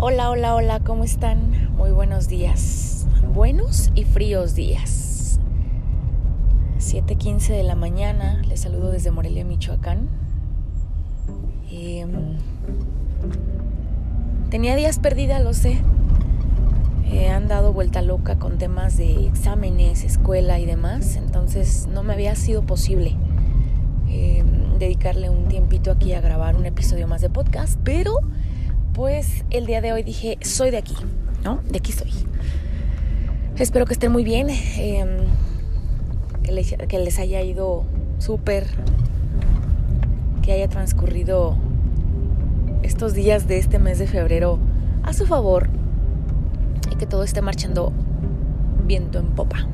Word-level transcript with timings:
Hola, 0.00 0.30
hola, 0.30 0.54
hola, 0.54 0.78
¿cómo 0.78 1.02
están? 1.02 1.74
Muy 1.76 1.90
buenos 1.90 2.28
días. 2.28 3.08
Buenos 3.34 3.90
y 3.96 4.04
fríos 4.04 4.54
días. 4.54 5.40
7.15 6.78 7.48
de 7.48 7.64
la 7.64 7.74
mañana, 7.74 8.40
les 8.46 8.60
saludo 8.60 8.92
desde 8.92 9.10
Morelia, 9.10 9.44
Michoacán. 9.44 10.08
Em, 11.68 12.36
tenía 14.50 14.76
días 14.76 15.00
perdida, 15.00 15.40
lo 15.40 15.52
sé. 15.52 15.80
He 17.10 17.28
andado 17.28 17.72
vuelta 17.72 18.00
loca 18.00 18.38
con 18.38 18.56
temas 18.56 18.96
de 18.96 19.26
exámenes, 19.26 20.04
escuela 20.04 20.60
y 20.60 20.64
demás, 20.64 21.16
entonces 21.16 21.88
no 21.92 22.04
me 22.04 22.12
había 22.12 22.36
sido 22.36 22.62
posible 22.62 23.16
em, 24.08 24.78
dedicarle 24.78 25.28
un 25.28 25.48
tiempito 25.48 25.90
aquí 25.90 26.12
a 26.12 26.20
grabar 26.20 26.54
un 26.54 26.66
episodio 26.66 27.08
más 27.08 27.20
de 27.20 27.30
podcast, 27.30 27.80
pero 27.82 28.20
pues 28.98 29.44
el 29.50 29.64
día 29.66 29.80
de 29.80 29.92
hoy 29.92 30.02
dije, 30.02 30.38
soy 30.42 30.72
de 30.72 30.76
aquí, 30.76 30.96
¿no? 31.44 31.60
De 31.70 31.78
aquí 31.78 31.92
soy. 31.92 32.10
Espero 33.56 33.86
que 33.86 33.92
estén 33.92 34.10
muy 34.10 34.24
bien, 34.24 34.48
em, 34.50 35.18
que, 36.42 36.50
les, 36.50 36.74
que 36.88 36.98
les 36.98 37.20
haya 37.20 37.40
ido 37.42 37.84
súper, 38.18 38.66
que 40.42 40.50
haya 40.50 40.66
transcurrido 40.66 41.56
estos 42.82 43.14
días 43.14 43.46
de 43.46 43.58
este 43.58 43.78
mes 43.78 44.00
de 44.00 44.08
febrero 44.08 44.58
a 45.04 45.12
su 45.12 45.26
favor 45.26 45.68
y 46.90 46.96
que 46.96 47.06
todo 47.06 47.22
esté 47.22 47.40
marchando 47.40 47.92
viento 48.84 49.20
en 49.20 49.28
popa. 49.28 49.68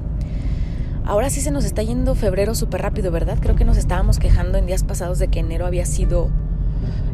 Ahora 1.06 1.30
sí 1.30 1.40
se 1.40 1.50
nos 1.50 1.64
está 1.64 1.82
yendo 1.82 2.14
febrero 2.14 2.54
súper 2.54 2.82
rápido, 2.82 3.10
¿verdad? 3.10 3.38
Creo 3.40 3.56
que 3.56 3.64
nos 3.64 3.78
estábamos 3.78 4.18
quejando 4.18 4.58
en 4.58 4.66
días 4.66 4.84
pasados 4.84 5.18
de 5.18 5.28
que 5.28 5.38
enero 5.38 5.64
había 5.64 5.86
sido 5.86 6.28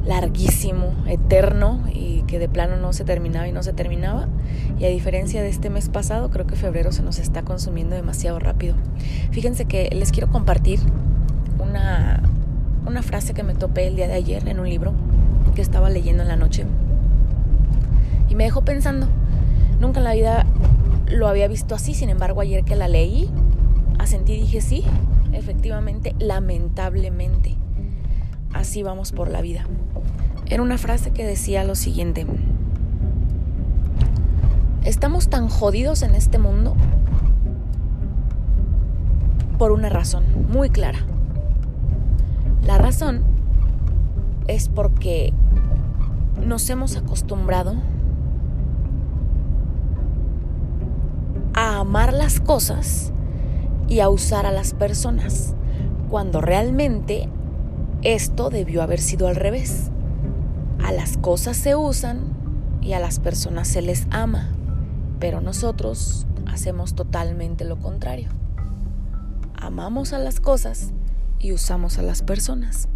larguísimo, 0.05 0.95
eterno 1.07 1.83
y 1.93 2.23
que 2.23 2.39
de 2.39 2.49
plano 2.49 2.77
no 2.77 2.93
se 2.93 3.05
terminaba 3.05 3.49
y 3.49 3.53
no 3.53 3.63
se 3.63 3.73
terminaba. 3.73 4.29
Y 4.79 4.85
a 4.85 4.89
diferencia 4.89 5.43
de 5.43 5.49
este 5.49 5.71
mes 5.71 5.89
pasado, 5.89 6.31
creo 6.31 6.47
que 6.47 6.57
febrero 6.57 6.93
se 6.93 7.03
nos 7.03 7.19
está 7.19 7.43
consumiendo 7.43 7.97
demasiado 7.97 8.39
rápido. 8.39 8.75
Fíjense 9.31 9.67
que 9.67 9.91
les 9.93 10.13
quiero 10.13 10.31
compartir 10.31 10.81
una, 11.59 12.23
una 12.87 13.03
frase 13.03 13.35
que 13.35 13.43
me 13.43 13.55
topé 13.55 13.87
el 13.87 13.97
día 13.97 14.09
de 14.09 14.15
ayer 14.15 14.49
en 14.49 14.61
un 14.61 14.69
libro 14.69 14.93
que 15.55 15.63
estaba 15.63 15.91
leyendo 15.91 16.23
en 16.23 16.29
la 16.29 16.37
noche. 16.37 16.65
Y 18.29 18.35
me 18.35 18.45
dejó 18.45 18.63
pensando. 18.63 19.09
Nunca 19.81 19.99
en 19.99 20.05
la 20.05 20.15
vida 20.15 20.47
lo 21.09 21.27
había 21.27 21.49
visto 21.49 21.75
así, 21.75 21.95
sin 21.95 22.11
embargo 22.11 22.41
ayer 22.41 22.65
que 22.65 22.77
la 22.77 22.87
leí, 22.87 23.29
asentí 23.99 24.35
y 24.35 24.41
dije 24.41 24.61
sí, 24.61 24.85
efectivamente, 25.33 26.15
lamentablemente 26.19 27.60
así 28.53 28.83
vamos 28.83 29.13
por 29.13 29.29
la 29.29 29.43
vida. 29.43 29.67
Era 30.47 30.63
una 30.63 30.79
frase 30.79 31.13
que 31.13 31.25
decía 31.25 31.65
lo 31.65 31.75
siguiente. 31.75 32.27
Estamos 34.85 35.29
tan 35.29 35.49
jodidos 35.49 36.03
en 36.03 36.15
este 36.15 36.39
mundo 36.39 36.77
por 39.59 39.73
una 39.73 39.89
razón 39.91 40.25
muy 40.51 40.71
clara. 40.71 41.01
La 42.67 42.79
razón 42.79 43.23
es 44.49 44.69
porque 44.69 45.33
nos 46.45 46.69
hemos 46.71 46.97
acostumbrado 46.97 47.75
a 51.55 51.79
amar 51.79 52.13
las 52.13 52.41
cosas 52.41 53.13
y 53.89 54.01
a 54.01 54.09
usar 54.09 54.47
a 54.47 54.53
las 54.53 54.73
personas, 54.73 55.55
cuando 56.09 56.41
realmente 56.41 57.29
esto 58.03 58.49
debió 58.49 58.83
haber 58.83 59.01
sido 59.01 59.29
al 59.29 59.37
revés. 59.37 59.91
A 60.83 60.93
las 60.93 61.19
cosas 61.19 61.57
se 61.57 61.77
usan 61.77 62.21
y 62.81 62.95
a 62.95 62.99
las 62.99 63.21
personas 63.21 63.69
se 63.69 63.83
les 63.83 64.07
ama, 64.11 64.49
pero 65.19 65.41
nosotros 65.43 66.27
hacemos 66.47 66.95
totalmente 66.95 67.65
lo 67.65 67.79
contrario. 67.79 68.31
Amamos 69.55 70.15
a 70.15 70.19
las 70.19 70.41
cosas 70.41 70.93
y 71.39 71.53
usamos 71.53 71.99
a 71.99 72.03
las 72.03 72.23
personas. 72.23 72.89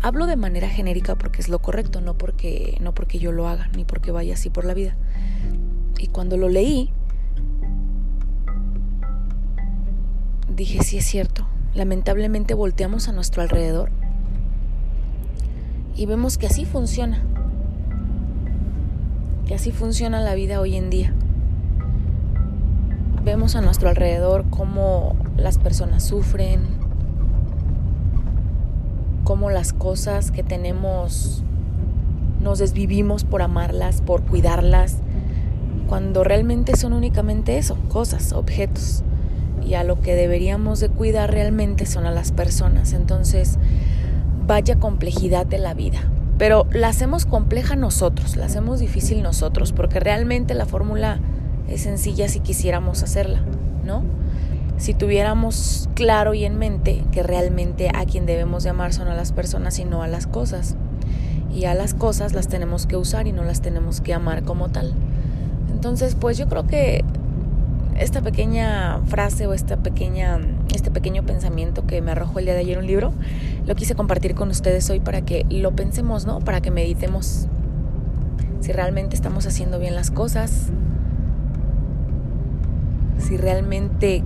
Hablo 0.00 0.26
de 0.26 0.36
manera 0.36 0.70
genérica 0.70 1.16
porque 1.16 1.42
es 1.42 1.50
lo 1.50 1.58
correcto, 1.58 2.00
no 2.00 2.16
porque 2.16 2.78
no 2.80 2.94
porque 2.94 3.18
yo 3.18 3.32
lo 3.32 3.48
haga 3.48 3.68
ni 3.76 3.84
porque 3.84 4.10
vaya 4.10 4.34
así 4.34 4.48
por 4.48 4.64
la 4.64 4.72
vida. 4.72 4.96
Y 5.98 6.06
cuando 6.08 6.38
lo 6.38 6.48
leí 6.48 6.90
dije, 10.48 10.82
sí 10.82 10.96
es 10.96 11.04
cierto. 11.04 11.46
Lamentablemente 11.74 12.54
volteamos 12.54 13.08
a 13.08 13.12
nuestro 13.12 13.42
alrededor 13.42 13.90
y 15.96 16.04
vemos 16.04 16.36
que 16.36 16.46
así 16.46 16.64
funciona, 16.64 17.22
que 19.46 19.54
así 19.54 19.72
funciona 19.72 20.20
la 20.20 20.34
vida 20.34 20.60
hoy 20.60 20.76
en 20.76 20.90
día. 20.90 21.14
Vemos 23.24 23.56
a 23.56 23.62
nuestro 23.62 23.88
alrededor 23.88 24.44
cómo 24.50 25.16
las 25.36 25.58
personas 25.58 26.04
sufren, 26.04 26.60
cómo 29.24 29.50
las 29.50 29.72
cosas 29.72 30.30
que 30.30 30.42
tenemos 30.42 31.42
nos 32.40 32.58
desvivimos 32.58 33.24
por 33.24 33.42
amarlas, 33.42 34.02
por 34.02 34.22
cuidarlas, 34.22 34.98
cuando 35.88 36.24
realmente 36.24 36.76
son 36.76 36.92
únicamente 36.92 37.58
eso, 37.58 37.76
cosas, 37.88 38.32
objetos. 38.32 39.02
Y 39.64 39.74
a 39.74 39.82
lo 39.82 40.00
que 40.00 40.14
deberíamos 40.14 40.78
de 40.78 40.88
cuidar 40.88 41.32
realmente 41.32 41.86
son 41.86 42.06
a 42.06 42.12
las 42.12 42.30
personas. 42.30 42.92
Entonces, 42.92 43.58
vaya 44.46 44.76
complejidad 44.76 45.46
de 45.46 45.58
la 45.58 45.74
vida. 45.74 46.00
Pero 46.38 46.66
la 46.70 46.88
hacemos 46.88 47.24
compleja 47.24 47.76
nosotros, 47.76 48.36
la 48.36 48.46
hacemos 48.46 48.78
difícil 48.78 49.22
nosotros, 49.22 49.72
porque 49.72 50.00
realmente 50.00 50.54
la 50.54 50.66
fórmula 50.66 51.18
es 51.68 51.82
sencilla 51.82 52.28
si 52.28 52.40
quisiéramos 52.40 53.02
hacerla, 53.02 53.40
¿no? 53.84 54.02
Si 54.76 54.92
tuviéramos 54.92 55.88
claro 55.94 56.34
y 56.34 56.44
en 56.44 56.58
mente 56.58 57.02
que 57.10 57.22
realmente 57.22 57.90
a 57.94 58.04
quien 58.04 58.26
debemos 58.26 58.62
de 58.64 58.70
amar 58.70 58.92
son 58.92 59.08
a 59.08 59.14
las 59.14 59.32
personas 59.32 59.78
y 59.78 59.84
no 59.86 60.02
a 60.02 60.08
las 60.08 60.26
cosas. 60.26 60.76
Y 61.54 61.64
a 61.64 61.74
las 61.74 61.94
cosas 61.94 62.34
las 62.34 62.48
tenemos 62.48 62.86
que 62.86 62.96
usar 62.96 63.26
y 63.26 63.32
no 63.32 63.42
las 63.42 63.62
tenemos 63.62 64.02
que 64.02 64.12
amar 64.12 64.42
como 64.42 64.68
tal. 64.68 64.92
Entonces, 65.72 66.14
pues 66.14 66.36
yo 66.36 66.48
creo 66.48 66.66
que 66.66 67.02
esta 67.98 68.20
pequeña 68.20 69.00
frase 69.06 69.46
o 69.46 69.54
esta 69.54 69.78
pequeña, 69.78 70.38
este 70.76 70.90
pequeño 70.90 71.24
pensamiento 71.24 71.86
que 71.86 72.00
me 72.00 72.12
arrojó 72.12 72.38
el 72.38 72.44
día 72.44 72.54
de 72.54 72.60
ayer 72.60 72.78
un 72.78 72.86
libro, 72.86 73.12
lo 73.66 73.74
quise 73.74 73.94
compartir 73.94 74.34
con 74.34 74.50
ustedes 74.50 74.88
hoy 74.90 75.00
para 75.00 75.22
que 75.22 75.46
lo 75.50 75.72
pensemos, 75.72 76.26
¿no? 76.26 76.40
Para 76.40 76.60
que 76.60 76.70
meditemos 76.70 77.46
si 78.60 78.72
realmente 78.72 79.16
estamos 79.16 79.46
haciendo 79.46 79.78
bien 79.78 79.94
las 79.94 80.10
cosas, 80.10 80.68
si 83.18 83.36
realmente 83.36 84.22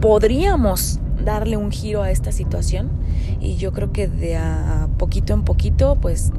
podríamos 0.00 1.00
darle 1.24 1.56
un 1.56 1.70
giro 1.70 2.02
a 2.02 2.10
esta 2.10 2.30
situación 2.30 2.90
y 3.40 3.56
yo 3.56 3.72
creo 3.72 3.92
que 3.92 4.06
de 4.06 4.36
a 4.36 4.88
poquito 4.98 5.34
en 5.34 5.42
poquito 5.42 5.96
pues 6.00 6.32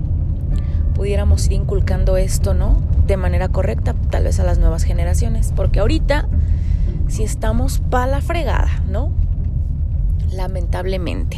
pudiéramos 0.97 1.45
ir 1.45 1.53
inculcando 1.53 2.17
esto, 2.17 2.55
¿no? 2.55 2.81
De 3.05 3.17
manera 3.17 3.49
correcta, 3.49 3.95
tal 4.09 4.23
vez 4.23 4.39
a 4.39 4.43
las 4.43 4.57
nuevas 4.57 4.83
generaciones. 4.83 5.53
Porque 5.55 5.79
ahorita, 5.79 6.27
si 7.07 7.23
estamos 7.23 7.79
pa' 7.89 8.07
la 8.07 8.21
fregada, 8.21 8.83
¿no? 8.89 9.11
Lamentablemente. 10.31 11.37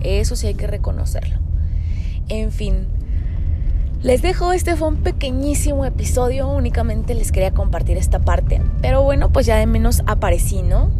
Eso 0.00 0.36
sí 0.36 0.48
hay 0.48 0.54
que 0.54 0.66
reconocerlo. 0.66 1.38
En 2.28 2.52
fin, 2.52 2.86
les 4.02 4.20
dejo, 4.20 4.52
este 4.52 4.76
fue 4.76 4.88
un 4.88 4.96
pequeñísimo 4.96 5.84
episodio, 5.86 6.48
únicamente 6.48 7.14
les 7.14 7.32
quería 7.32 7.52
compartir 7.52 7.96
esta 7.96 8.18
parte, 8.18 8.60
pero 8.82 9.02
bueno, 9.02 9.30
pues 9.30 9.46
ya 9.46 9.56
de 9.56 9.66
menos 9.66 10.02
aparecí, 10.06 10.62
¿no? 10.62 10.90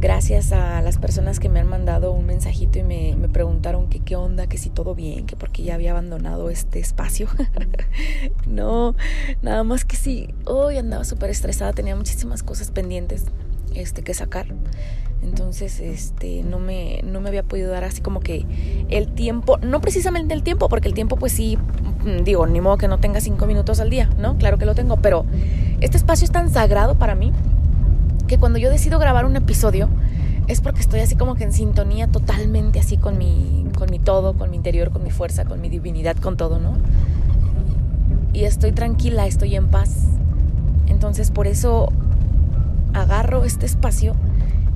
Gracias 0.00 0.52
a 0.52 0.80
las 0.80 0.96
personas 0.96 1.38
que 1.38 1.50
me 1.50 1.60
han 1.60 1.68
mandado 1.68 2.12
un 2.12 2.24
mensajito 2.24 2.78
y 2.78 2.82
me, 2.82 3.28
preguntaron 3.28 3.88
que 3.88 4.00
qué 4.00 4.16
onda, 4.16 4.46
que 4.46 4.56
si 4.56 4.70
todo 4.70 4.94
bien, 4.94 5.26
que 5.26 5.36
porque 5.36 5.62
ya 5.62 5.74
había 5.74 5.90
abandonado 5.90 6.48
este 6.48 6.80
espacio. 6.80 7.28
no, 8.46 8.96
nada 9.42 9.62
más 9.62 9.84
que 9.84 9.96
sí, 9.96 10.34
hoy 10.46 10.78
andaba 10.78 11.04
súper 11.04 11.28
estresada, 11.30 11.72
tenía 11.74 11.94
muchísimas 11.94 12.42
cosas 12.42 12.70
pendientes 12.70 13.26
este, 13.74 14.02
que 14.02 14.14
sacar. 14.14 14.46
Entonces, 15.22 15.80
este, 15.80 16.42
no 16.44 16.58
me, 16.58 17.02
no 17.04 17.20
me 17.20 17.28
había 17.28 17.42
podido 17.42 17.70
dar 17.70 17.84
así 17.84 18.00
como 18.00 18.20
que 18.20 18.46
el 18.88 19.12
tiempo, 19.12 19.58
no 19.58 19.82
precisamente 19.82 20.32
el 20.32 20.42
tiempo, 20.42 20.70
porque 20.70 20.88
el 20.88 20.94
tiempo 20.94 21.16
pues 21.16 21.32
sí, 21.32 21.58
mm, 22.06 22.24
digo, 22.24 22.46
ni 22.46 22.62
modo 22.62 22.78
que 22.78 22.88
no 22.88 22.98
tenga 22.98 23.20
cinco 23.20 23.46
minutos 23.46 23.80
al 23.80 23.90
día, 23.90 24.08
¿no? 24.18 24.38
Claro 24.38 24.56
que 24.56 24.64
lo 24.64 24.74
tengo, 24.74 24.96
pero 24.96 25.26
este 25.82 25.98
espacio 25.98 26.24
es 26.24 26.30
tan 26.32 26.48
sagrado 26.50 26.96
para 26.96 27.14
mí 27.14 27.32
que 28.30 28.38
cuando 28.38 28.60
yo 28.60 28.70
decido 28.70 29.00
grabar 29.00 29.24
un 29.24 29.34
episodio 29.34 29.88
es 30.46 30.60
porque 30.60 30.78
estoy 30.78 31.00
así 31.00 31.16
como 31.16 31.34
que 31.34 31.42
en 31.42 31.52
sintonía 31.52 32.06
totalmente 32.06 32.78
así 32.78 32.96
con 32.96 33.18
mi, 33.18 33.66
con 33.76 33.90
mi 33.90 33.98
todo, 33.98 34.34
con 34.34 34.50
mi 34.50 34.56
interior, 34.56 34.92
con 34.92 35.02
mi 35.02 35.10
fuerza, 35.10 35.44
con 35.46 35.60
mi 35.60 35.68
divinidad, 35.68 36.16
con 36.16 36.36
todo, 36.36 36.60
¿no? 36.60 36.74
Y 38.32 38.44
estoy 38.44 38.70
tranquila, 38.70 39.26
estoy 39.26 39.56
en 39.56 39.66
paz. 39.66 40.04
Entonces 40.86 41.32
por 41.32 41.48
eso 41.48 41.88
agarro 42.94 43.44
este 43.44 43.66
espacio 43.66 44.14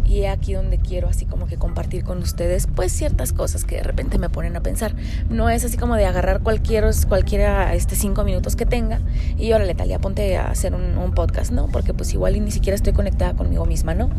y 0.07 0.25
es 0.25 0.31
aquí 0.31 0.53
donde 0.53 0.79
quiero 0.79 1.09
así 1.09 1.27
como 1.27 1.47
que 1.47 1.57
compartir 1.57 2.05
con 2.05 2.19
ustedes 2.19 2.67
pues 2.75 2.93
ciertas 2.93 3.33
cosas 3.33 3.65
que 3.65 3.77
de 3.77 3.83
repente 3.83 4.19
me 4.19 4.29
ponen 4.29 4.57
a 4.57 4.61
pensar. 4.61 4.95
No 5.29 5.51
es 5.51 5.65
así 5.65 5.77
como 5.77 5.97
de 5.97 6.07
agarrar 6.07 6.41
cualquier, 6.41 6.85
cualquiera 7.09 7.75
este 7.75 7.97
cinco 7.97 8.25
minutos 8.25 8.57
que 8.57 8.67
tenga 8.67 9.01
y 9.39 9.53
órale, 9.53 9.75
Talia, 9.75 9.99
ponte 9.99 10.37
a 10.37 10.47
hacer 10.47 10.75
un, 10.75 11.15
podcast, 11.15 11.53
¿no? 11.53 11.69
Porque 11.69 11.95
pues 11.95 12.13
igual 12.13 12.43
ni 12.45 12.51
siquiera 12.51 12.75
estoy 12.75 12.93
conectada 12.93 13.35
conmigo 13.35 13.67
misma, 13.67 13.95
¿no? 13.95 14.11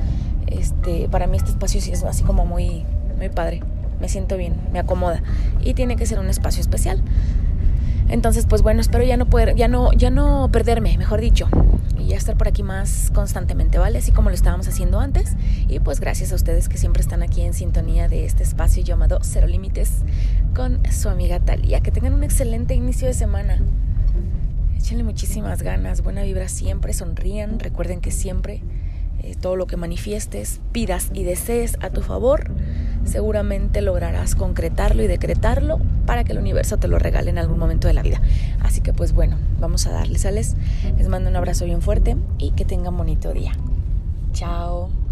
Este, 0.47 1.09
para 1.09 1.27
mí 1.27 1.35
este 1.35 1.49
espacio 1.49 1.81
sí 1.81 1.91
es 1.91 2.03
así 2.03 2.23
como 2.23 2.45
muy, 2.45 2.85
muy 3.17 3.29
padre. 3.29 3.61
Me 3.99 4.07
siento 4.07 4.37
bien, 4.37 4.55
me 4.71 4.79
acomoda. 4.79 5.21
Y 5.63 5.73
tiene 5.73 5.97
que 5.97 6.05
ser 6.05 6.19
un 6.19 6.29
espacio 6.29 6.61
especial. 6.61 7.01
Entonces, 8.07 8.45
pues 8.47 8.61
bueno, 8.61 8.81
espero 8.81 9.03
ya 9.03 9.17
no 9.17 9.25
poder, 9.25 9.55
ya 9.55 9.67
no, 9.67 9.91
ya 9.93 10.09
no 10.09 10.49
perderme, 10.51 10.97
mejor 10.97 11.21
dicho, 11.21 11.47
y 12.05 12.09
ya 12.09 12.17
estar 12.17 12.37
por 12.37 12.47
aquí 12.47 12.61
más 12.61 13.11
constantemente, 13.13 13.79
¿vale? 13.79 13.97
Así 13.97 14.11
como 14.11 14.29
lo 14.29 14.35
estábamos 14.35 14.67
haciendo 14.67 14.99
antes. 14.99 15.35
Y 15.67 15.79
pues 15.79 15.99
gracias 15.99 16.31
a 16.31 16.35
ustedes 16.35 16.69
que 16.69 16.77
siempre 16.77 17.01
están 17.01 17.23
aquí 17.23 17.41
en 17.41 17.53
sintonía 17.53 18.07
de 18.07 18.25
este 18.25 18.43
espacio 18.43 18.83
llamado 18.83 19.19
Cero 19.23 19.47
Límites 19.47 20.03
con 20.55 20.79
su 20.91 21.09
amiga 21.09 21.39
Talia. 21.39 21.79
Que 21.79 21.91
tengan 21.91 22.13
un 22.13 22.23
excelente 22.23 22.75
inicio 22.75 23.07
de 23.07 23.13
semana. 23.13 23.59
Échenle 24.77 25.03
muchísimas 25.03 25.63
ganas, 25.63 26.03
buena 26.03 26.21
vibra 26.21 26.47
siempre, 26.47 26.93
sonrían, 26.93 27.59
recuerden 27.59 28.01
que 28.01 28.11
siempre 28.11 28.61
eh, 29.23 29.35
todo 29.39 29.55
lo 29.55 29.65
que 29.65 29.77
manifiestes, 29.77 30.61
pidas 30.71 31.09
y 31.11 31.23
desees 31.23 31.77
a 31.81 31.89
tu 31.89 32.03
favor, 32.03 32.51
seguramente 33.05 33.81
lograrás 33.81 34.35
concretarlo 34.35 35.03
y 35.03 35.07
decretarlo 35.07 35.79
para 36.05 36.23
que 36.23 36.33
el 36.33 36.39
universo 36.39 36.77
te 36.77 36.87
lo 36.87 36.99
regale 36.99 37.29
en 37.29 37.37
algún 37.37 37.57
momento 37.57 37.87
de 37.87 37.93
la 37.93 38.01
vida. 38.01 38.21
Así 38.59 38.81
que 38.81 38.93
pues 38.93 39.13
bueno, 39.13 39.37
vamos 39.59 39.87
a 39.87 39.91
darles, 39.91 40.21
¿sales? 40.21 40.55
Les 40.97 41.07
mando 41.07 41.29
un 41.29 41.35
abrazo 41.35 41.65
bien 41.65 41.81
fuerte 41.81 42.17
y 42.37 42.51
que 42.51 42.65
tengan 42.65 42.97
bonito 42.97 43.31
día. 43.31 43.53
Chao. 44.33 45.04